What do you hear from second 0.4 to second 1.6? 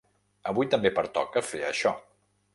Avui també pertoca